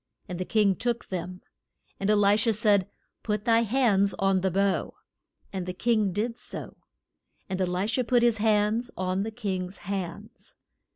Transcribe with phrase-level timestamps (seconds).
[0.27, 1.43] And the king took them.
[1.99, 2.89] And E li sha said,
[3.21, 4.95] Put thy hands on the bow.
[5.53, 6.77] And the king did so,
[7.47, 10.55] and E li sha put his hands on the king's hands.